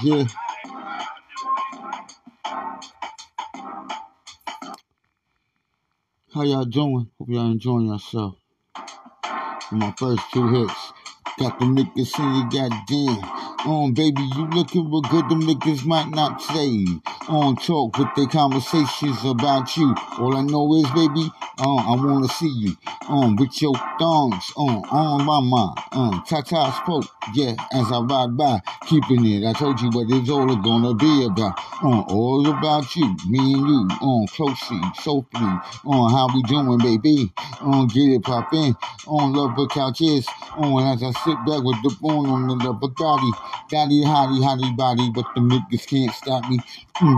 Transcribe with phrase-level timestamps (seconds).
[0.00, 0.24] Yeah.
[6.34, 7.10] How y'all doing?
[7.18, 8.36] Hope y'all enjoying yourself.
[9.70, 10.92] My first two hits.
[11.38, 13.68] Got the niggas saying, goddamn.
[13.68, 16.86] On um, baby, you looking real good, them niggas might not say.
[17.28, 19.94] On talk with their conversations about you.
[20.18, 22.76] All I know is, baby, uh, I wanna see you.
[23.08, 25.78] Um, with your thongs on, on my mind.
[25.92, 27.04] Um, Tata spoke,
[27.34, 29.46] yeah, as I ride by, keeping it.
[29.46, 31.58] I told you what it's all gonna be about.
[31.82, 35.40] Um, all about you, me and you, um, closely, softly,
[35.84, 37.32] on how we doing, baby.
[37.60, 41.96] On get it poppin', on love the couches, on as I sit back with the
[42.00, 43.30] bone on the Bugatti,
[43.68, 46.58] daddy, hottie, hottie body, but the niggas can't stop me.
[46.96, 47.11] Mm.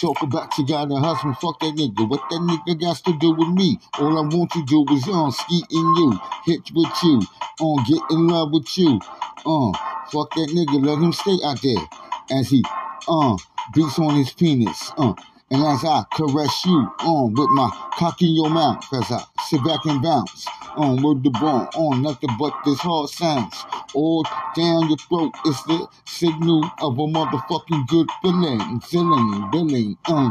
[0.00, 2.08] Talk about you got a husband, fuck that nigga.
[2.08, 3.78] What that nigga got to do with me?
[3.98, 7.20] All I want to do is on uh, in you, hit with you,
[7.60, 9.00] on uh, get in love with you.
[9.44, 9.72] Uh,
[10.12, 12.62] fuck that nigga, let him stay out there as he
[13.08, 13.36] uh
[13.74, 14.92] beats on his penis.
[14.96, 15.14] Uh,
[15.50, 19.64] and as I caress you on with my cock in your mouth, as I sit
[19.64, 24.24] back and bounce on with the bone on nothing but this hard sounds all
[24.56, 25.32] down your throat.
[25.46, 30.30] It's the signal of a motherfucking good feeling, feeling, billing, uh.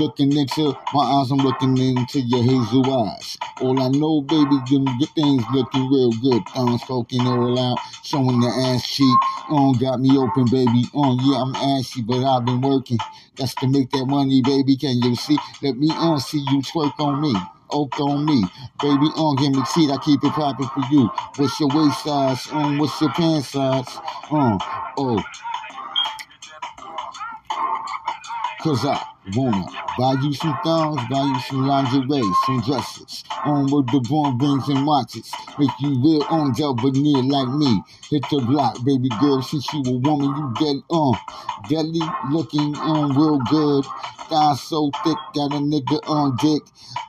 [0.00, 3.38] Looking into my eyes, I'm looking into your hazel eyes.
[3.60, 6.42] All I know, baby, them good things looking real good.
[6.56, 9.18] I'm spoken all out, showing the ass cheek.
[9.50, 10.84] On, got me open, baby.
[10.94, 12.98] On, yeah, I'm ashy, but I've been working.
[13.36, 14.76] That's to make that money, baby.
[14.76, 15.38] Can you see?
[15.62, 17.34] Let me on, see you twerk on me
[17.74, 18.42] on me.
[18.80, 21.10] Baby, on, give me teeth, I keep it popping for you.
[21.36, 22.46] What's your waist size?
[22.52, 23.98] Um, what's your pants size?
[24.30, 24.58] Um,
[24.96, 25.22] oh.
[28.62, 28.98] Cause I
[29.36, 29.66] wanna
[29.98, 33.24] buy you some thongs, buy you some lingerie, some dresses.
[33.44, 35.30] On with the born rings and watches.
[35.58, 37.82] Make you real on near like me.
[38.08, 41.14] Hit the block, baby girl, since you a woman, you dead on.
[41.14, 43.84] Uh, deadly looking on um, real good.
[44.28, 46.62] Thigh so thick, got a nigga on dick.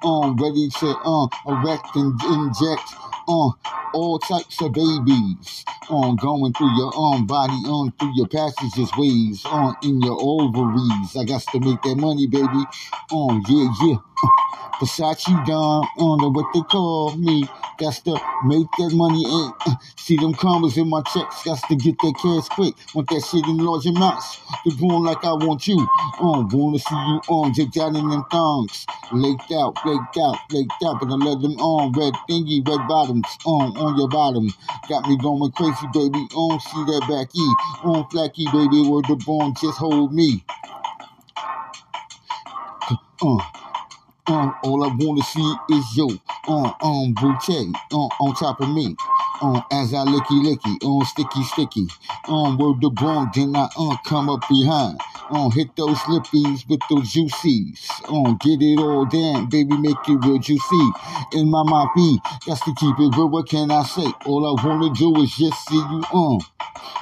[0.03, 2.83] On um, ready to uh erect and inject
[3.27, 8.27] on uh, all types of babies on going through your own body on through your
[8.27, 11.15] passages ways on in your ovaries.
[11.17, 12.63] I got to make that money, baby.
[13.11, 13.97] On yeah, yeah.
[14.79, 17.47] Versace Don, on the what they call me.
[17.77, 19.75] Got to make that money in.
[19.97, 21.43] See them commas in my checks.
[21.43, 22.75] Got to get that cash quick.
[22.93, 24.39] Want that shit in large amounts.
[24.63, 25.79] The going like I want you.
[26.19, 27.53] On, wanna see you on.
[27.53, 28.85] Just out in them thongs.
[29.11, 30.99] Laked out, flaked out, flaked out.
[30.99, 31.91] But I let them on.
[31.91, 33.27] Red thingy, red bottoms.
[33.45, 34.47] On, on your bottom.
[34.87, 36.27] Got me going crazy, baby.
[36.35, 37.47] On, see that back E.
[37.83, 38.87] On, flaky, baby.
[38.87, 40.43] Where the bone just hold me.
[43.21, 43.64] Uh.
[44.27, 48.95] Um, all I wanna see is you, um, um, bouquet, um, on top of me.
[49.41, 51.87] Um, as I licky licky, um, sticky sticky,
[52.27, 54.99] um, word the bone, then I, um, come up behind.
[55.29, 57.89] Um, hit those lippies with those juices.
[58.09, 60.89] Um, get it all down, baby, make it real juicy.
[61.33, 61.89] In my mouth,
[62.47, 63.29] that's to keep it real.
[63.29, 64.07] What can I say?
[64.25, 66.39] All I wanna do is just see you, um,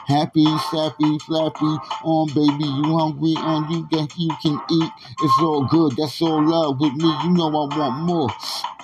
[0.08, 1.78] happy, sappy, flappy.
[2.03, 3.36] On, baby, you hungry?
[3.38, 4.91] On, you think you can eat?
[5.22, 5.96] It's all good.
[5.97, 7.09] That's all love with me.
[7.24, 8.30] You know I want more.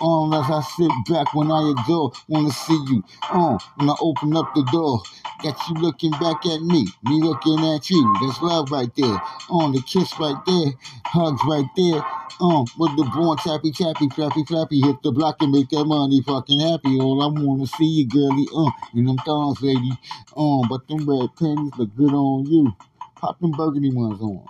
[0.02, 3.04] On, as I sit back when I adore, wanna see you.
[3.32, 5.02] On, when I open up the door,
[5.44, 8.16] got you looking back at me, me looking at you.
[8.22, 9.22] There's love right there.
[9.50, 10.74] On the kiss right there,
[11.06, 12.02] hugs right there.
[12.42, 16.22] Um, with the born tappy tappy flappy flappy, hit the block and make that money
[16.22, 16.98] fucking happy.
[17.00, 19.92] All I wanna see you, girly, uh, in them thongs, lady.
[20.38, 22.72] Um, but them red panties look good on you.
[23.16, 24.46] Pop them burgundy ones on.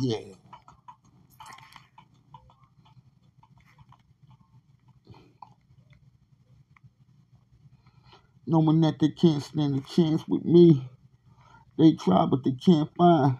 [0.00, 0.34] Yeah.
[8.46, 10.88] No Knowing that they can't stand a chance with me.
[11.78, 13.38] They try, but they can't find.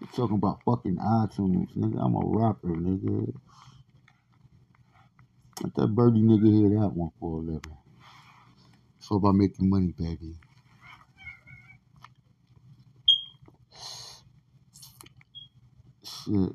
[0.00, 2.04] You're talking about fucking iTunes, nigga.
[2.04, 3.34] I'm a rapper, nigga.
[5.62, 7.81] Let that birdie nigga hear that one for a living.
[9.02, 10.36] It's all about making money, baby.
[16.04, 16.54] Shit.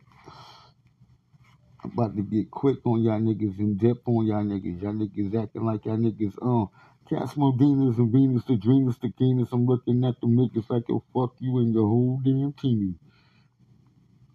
[1.83, 4.81] I'm about to get quick on y'all niggas and dip on y'all niggas.
[4.81, 6.67] Y'all niggas acting like y'all niggas, uh,
[7.09, 9.51] Cats Modinas and Venus the Dreamers the Keenest.
[9.51, 12.97] I'm looking at them niggas like, yo, fuck you and your whole damn team.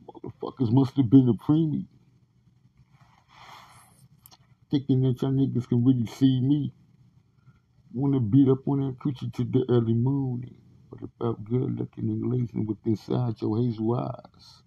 [0.06, 1.87] Motherfuckers must have been a preemie.
[4.70, 6.75] Thinking that y'all niggas can really see me.
[7.94, 10.56] Wanna beat up on that creature to the early morning.
[10.91, 14.62] But about good looking and glazing with inside your hazel eyes.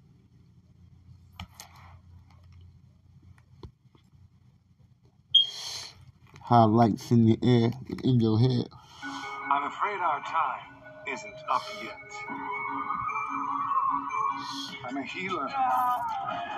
[6.41, 7.71] Highlights in the air,
[8.03, 8.67] in your head.
[9.35, 10.75] I'm afraid our time
[11.07, 12.37] isn't up yet.
[14.85, 15.49] I'm a healer.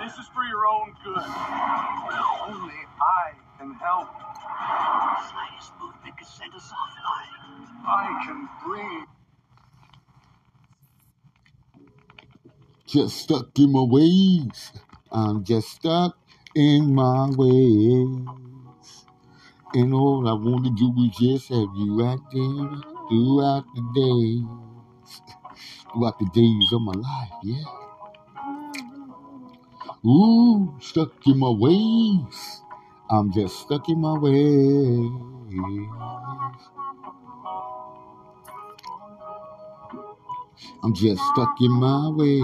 [0.02, 1.24] This is for your own good.
[2.48, 4.08] Only I can help.
[4.42, 7.66] The slightest movement could send us offline.
[7.86, 9.06] I can bring.
[12.86, 14.72] Just stuck in my ways.
[15.12, 16.18] I'm just stuck
[16.54, 18.26] in my ways.
[19.74, 25.22] And all I want to do is just have you right there throughout the days.
[25.92, 27.64] Throughout the days of my life, yeah.
[30.06, 32.62] Ooh, stuck in my ways.
[33.10, 35.12] I'm just stuck in my ways.
[40.84, 42.42] I'm just stuck in my ways.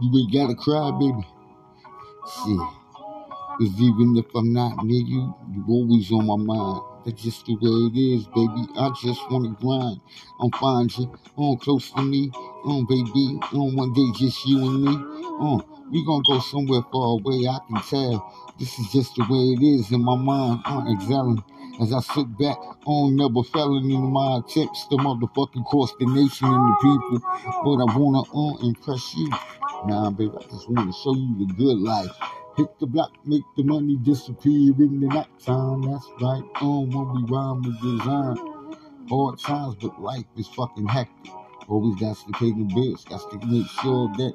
[0.00, 1.26] You ain't gotta cry, baby.
[2.44, 2.60] Shit.
[3.58, 6.82] Cause even if I'm not near you, you're always on my mind.
[7.08, 8.68] That's just the way it is, baby.
[8.76, 9.98] I just wanna grind.
[10.40, 14.58] I'm find you, on uh, close to me, on baby, on one day just you
[14.58, 14.92] and me.
[14.92, 18.52] On, we gonna go somewhere far away, I can tell.
[18.58, 20.60] This is just the way it is in my mind.
[20.66, 21.42] I'm exhaling
[21.80, 26.52] as I sit back on never failing in my attempts to motherfucking cross the nation
[26.52, 27.20] and the people.
[27.64, 29.30] But I wanna uh, impress you.
[29.86, 32.37] Nah, baby, I just wanna show you the good life.
[32.58, 35.82] Hit the block, make the money disappear in the nighttime.
[35.82, 36.42] That's right.
[36.60, 38.36] On when we rhyme with design.
[39.08, 41.32] Hard times, but life is fucking hectic.
[41.68, 43.04] Always got to pay the bills.
[43.04, 44.32] Got to make sure that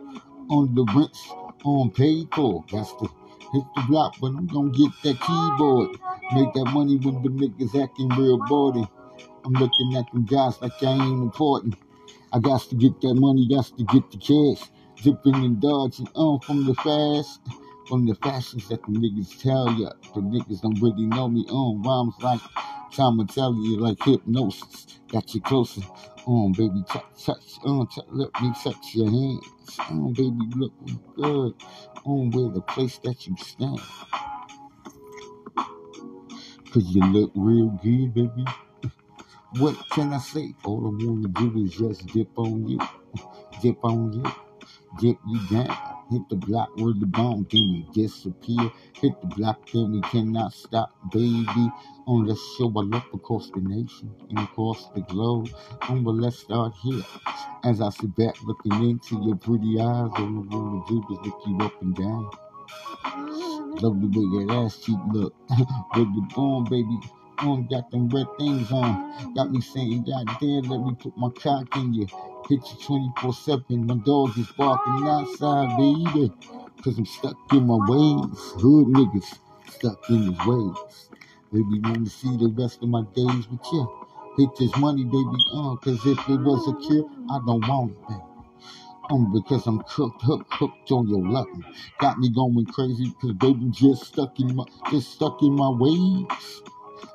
[0.50, 1.28] on the rents
[1.66, 2.30] on paid.
[2.30, 3.10] Got to
[3.52, 5.90] hit the block, but I'm gonna get that keyboard.
[6.32, 8.88] Make that money when the niggas acting real bawdy.
[9.44, 11.76] I'm looking at them guys like I ain't important.
[12.32, 14.70] I got to get that money, got to get the cash.
[15.02, 17.42] Zipping and dodging on from the fast.
[17.88, 19.90] From the fashions that the niggas tell ya.
[20.16, 22.40] The niggas don't really know me on rhymes like
[22.94, 25.00] time to tell you like hypnosis.
[25.12, 25.82] Got you closer.
[26.26, 29.80] On baby, touch, touch, on, touch, let me touch your hands.
[29.92, 30.74] On baby, look
[31.16, 31.54] good.
[32.06, 33.80] On where the place that you stand.
[36.72, 38.46] Cause you look real good, baby.
[39.60, 40.56] What can I say?
[40.64, 42.80] All I wanna do is just dip on you.
[43.62, 44.24] Dip on you.
[45.00, 45.93] Dip you down.
[46.12, 48.72] Hit the block where the bomb then we disappear.
[48.94, 51.72] Hit the block, then we cannot stop, baby.
[52.08, 55.50] On let's show our love across the nation and across the globe.
[55.90, 57.04] Um, but let's start here.
[57.66, 61.42] As I sit back looking into your pretty eyes, all I wanna do is look
[61.48, 62.30] you up and down.
[63.82, 65.36] Love the way that ass cheek look.
[65.96, 67.00] The bomb, baby.
[67.40, 69.34] On got them red things on.
[69.36, 72.08] Got me saying, God damn, let me put my cock in you.
[72.50, 73.88] You 24 7.
[73.88, 76.32] My dog is barking outside, baby.
[76.84, 78.26] Cause I'm stuck in my ways.
[78.62, 81.10] Hood niggas stuck in his ways.
[81.54, 83.90] Baby, wanna see the rest of my days with you.
[84.38, 88.08] Hit this money, baby, uh, cause if it was a cure, I don't want it,
[88.10, 88.22] baby.
[89.10, 91.64] Um, because I'm cooked, hooked, hooked on your loving.
[92.00, 96.26] Got me going crazy, cause baby just stuck in my, just stuck in my ways.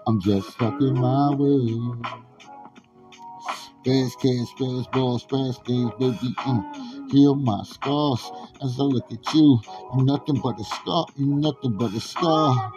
[0.07, 2.28] I'm just stuck in my ways.
[3.89, 6.35] Fast cash, fast balls, fast things, baby.
[6.45, 6.61] Uh,
[7.11, 8.31] heal my scars
[8.63, 9.59] as I look at you.
[9.97, 12.71] You nothing but a star, you nothing but a star.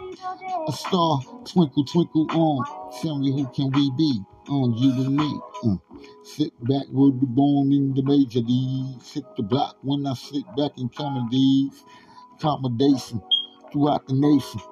[0.66, 2.64] A star, twinkle, twinkle on.
[3.02, 4.22] Tell me who can we be?
[4.48, 5.40] On you and me.
[5.64, 5.76] Uh,
[6.24, 9.12] sit back with the bone in the major leagues.
[9.12, 11.84] Hit the block when I sit back in comedies.
[12.36, 13.20] Accommodation
[13.70, 14.62] throughout the nation.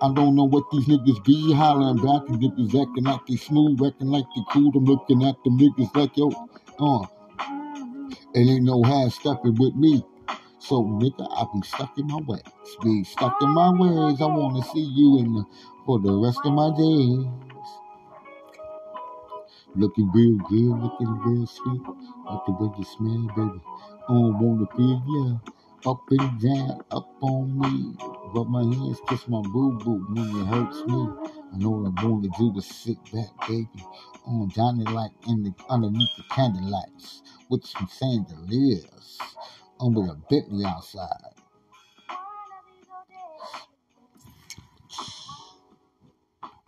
[0.00, 2.26] I don't know what these niggas be hollering back.
[2.26, 4.72] The niggas acting like they smooth, acting like they cool.
[4.76, 6.30] I'm looking at them niggas like, yo,
[6.78, 7.06] uh,
[8.34, 10.04] it ain't no half stepping with me.
[10.60, 12.42] So, nigga, I be stuck in my ways.
[12.82, 14.20] Be stuck in my ways.
[14.20, 15.44] I want to see you in the,
[15.86, 17.26] for the rest of my days.
[19.74, 21.82] Looking real good, looking real sweet.
[22.26, 23.60] Like the way you smell, baby.
[24.08, 25.57] I don't want to feel ya.
[25.84, 27.96] Up and down, up on me.
[28.34, 31.08] Rub my hands, kiss my boo boo when it hurts me.
[31.58, 33.68] Know what I want to do is sit back, baby.
[34.26, 39.18] On Johnny like in the underneath the candlelights with some chandeliers.
[39.80, 41.34] On with a Bentley outside.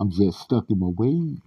[0.01, 1.39] I'm just stuck in my ways.